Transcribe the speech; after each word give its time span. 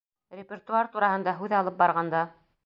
—Репертуар 0.37 0.89
тураһында 0.95 1.35
һүҙ 1.43 1.55
алып 1.59 1.79
барғанда... 1.83 2.25